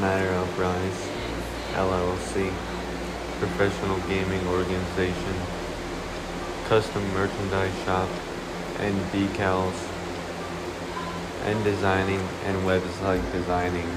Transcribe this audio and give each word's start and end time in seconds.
Matter 0.00 0.28
of 0.28 0.58
Rise 0.58 1.08
LLC, 1.72 2.52
professional 3.38 3.98
gaming 4.08 4.46
organization, 4.46 5.34
custom 6.68 7.02
merchandise 7.14 7.72
shop, 7.84 8.08
and 8.78 8.94
decals, 9.10 9.74
and 11.44 11.64
designing 11.64 12.20
and 12.44 12.58
website 12.66 13.32
designing. 13.32 13.88